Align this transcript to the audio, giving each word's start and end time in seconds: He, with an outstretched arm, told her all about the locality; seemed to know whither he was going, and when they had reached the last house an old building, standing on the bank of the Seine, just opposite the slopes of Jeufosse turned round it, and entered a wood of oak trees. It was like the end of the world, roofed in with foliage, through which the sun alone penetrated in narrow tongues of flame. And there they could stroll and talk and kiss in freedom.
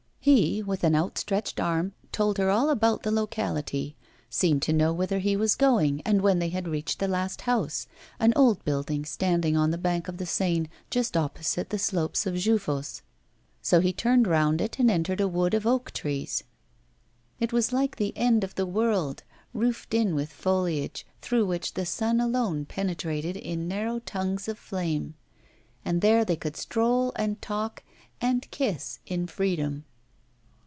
He, 0.23 0.61
with 0.61 0.83
an 0.83 0.95
outstretched 0.95 1.59
arm, 1.59 1.93
told 2.11 2.37
her 2.37 2.51
all 2.51 2.69
about 2.69 3.01
the 3.01 3.09
locality; 3.09 3.95
seemed 4.29 4.61
to 4.61 4.71
know 4.71 4.93
whither 4.93 5.17
he 5.17 5.35
was 5.35 5.55
going, 5.55 6.03
and 6.05 6.21
when 6.21 6.37
they 6.37 6.49
had 6.49 6.67
reached 6.67 6.99
the 6.99 7.07
last 7.07 7.41
house 7.41 7.87
an 8.19 8.31
old 8.35 8.63
building, 8.63 9.03
standing 9.03 9.57
on 9.57 9.71
the 9.71 9.79
bank 9.79 10.07
of 10.07 10.17
the 10.17 10.27
Seine, 10.27 10.69
just 10.91 11.17
opposite 11.17 11.71
the 11.71 11.79
slopes 11.79 12.27
of 12.27 12.35
Jeufosse 12.35 13.01
turned 13.97 14.27
round 14.27 14.61
it, 14.61 14.77
and 14.77 14.91
entered 14.91 15.19
a 15.21 15.27
wood 15.27 15.55
of 15.55 15.65
oak 15.65 15.89
trees. 15.89 16.43
It 17.39 17.51
was 17.51 17.73
like 17.73 17.95
the 17.95 18.15
end 18.15 18.43
of 18.43 18.53
the 18.53 18.67
world, 18.67 19.23
roofed 19.55 19.91
in 19.95 20.13
with 20.13 20.31
foliage, 20.31 21.03
through 21.23 21.47
which 21.47 21.73
the 21.73 21.83
sun 21.83 22.19
alone 22.21 22.65
penetrated 22.67 23.37
in 23.37 23.67
narrow 23.67 23.97
tongues 23.97 24.47
of 24.47 24.59
flame. 24.59 25.15
And 25.83 26.01
there 26.01 26.23
they 26.23 26.35
could 26.35 26.57
stroll 26.57 27.11
and 27.15 27.41
talk 27.41 27.81
and 28.21 28.47
kiss 28.51 28.99
in 29.07 29.25
freedom. 29.25 29.85